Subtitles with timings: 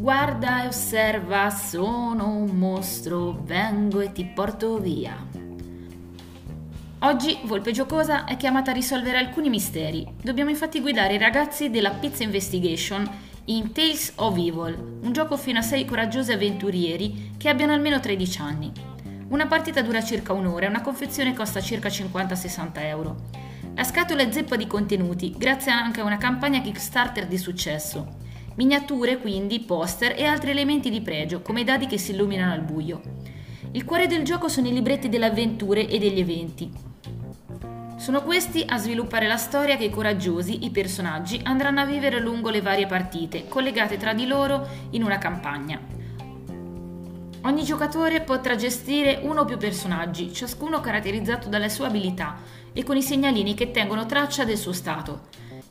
[0.00, 5.14] Guarda e osserva, sono un mostro, vengo e ti porto via.
[7.00, 10.10] Oggi Volpe Giocosa è chiamata a risolvere alcuni misteri.
[10.22, 13.06] Dobbiamo infatti guidare i ragazzi della Pizza Investigation
[13.44, 18.40] in Tales of Evil, un gioco fino a 6 coraggiosi avventurieri che abbiano almeno 13
[18.40, 18.72] anni.
[19.28, 23.16] Una partita dura circa un'ora e una confezione costa circa 50-60 euro.
[23.74, 28.19] La scatola è zeppa di contenuti, grazie anche a una campagna Kickstarter di successo.
[28.56, 33.00] Miniature, quindi, poster e altri elementi di pregio, come dadi che si illuminano al buio.
[33.72, 36.70] Il cuore del gioco sono i libretti delle avventure e degli eventi.
[37.96, 42.50] Sono questi a sviluppare la storia che i coraggiosi, i personaggi, andranno a vivere lungo
[42.50, 45.80] le varie partite, collegate tra di loro in una campagna.
[47.42, 52.38] Ogni giocatore potrà gestire uno o più personaggi, ciascuno caratterizzato dalle sue abilità
[52.72, 55.28] e con i segnalini che tengono traccia del suo stato.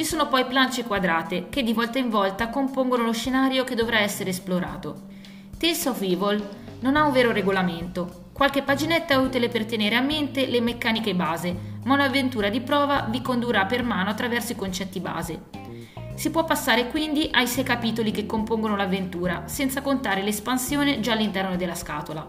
[0.00, 3.98] Ci sono poi planche quadrate che di volta in volta compongono lo scenario che dovrà
[3.98, 5.08] essere esplorato.
[5.58, 6.42] Tales of Evil
[6.80, 8.28] non ha un vero regolamento.
[8.32, 13.08] Qualche paginetta è utile per tenere a mente le meccaniche base, ma un'avventura di prova
[13.10, 15.38] vi condurrà per mano attraverso i concetti base.
[16.14, 21.56] Si può passare quindi ai sei capitoli che compongono l'avventura, senza contare l'espansione già all'interno
[21.56, 22.26] della scatola.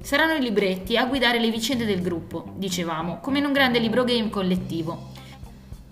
[0.00, 4.04] Saranno i libretti a guidare le vicende del gruppo, dicevamo, come in un grande libro
[4.04, 5.12] game collettivo.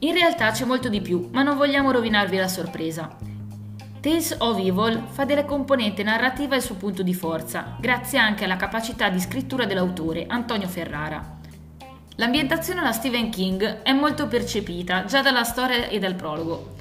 [0.04, 3.16] In realtà c'è molto di più, ma non vogliamo rovinarvi la sorpresa.
[4.00, 8.56] Tales of Evil fa della componente narrativa il suo punto di forza, grazie anche alla
[8.56, 11.38] capacità di scrittura dell'autore, Antonio Ferrara.
[12.16, 16.74] L'ambientazione alla Stephen King è molto percepita già dalla storia e dal prologo.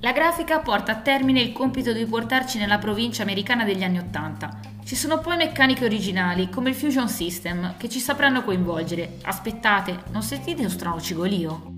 [0.00, 4.58] La grafica porta a termine il compito di portarci nella provincia americana degli anni Ottanta.
[4.84, 9.18] Ci sono poi meccaniche originali, come il Fusion System, che ci sapranno coinvolgere.
[9.22, 11.77] Aspettate, non sentite un strano cigolio?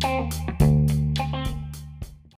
[0.00, 0.45] Thank you.